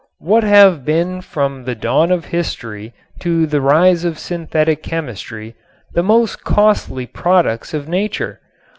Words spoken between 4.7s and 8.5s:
chemistry the most costly products of nature?